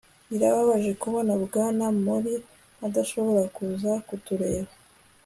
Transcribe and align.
Birababaje 0.29 0.91
kubona 1.01 1.31
Bwana 1.43 1.85
Mori 2.03 2.35
adashobora 2.87 3.41
kuza 3.55 3.91
kutureba 4.07 4.71